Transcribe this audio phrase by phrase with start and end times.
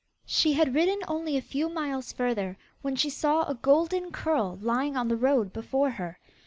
[0.25, 4.97] She had ridden only a few miles further, when she saw a golden curl lying
[4.97, 6.17] on the road before her.